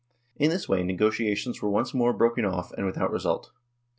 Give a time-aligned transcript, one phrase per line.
[0.35, 3.51] In this way negotiations were once more broken off; and without result.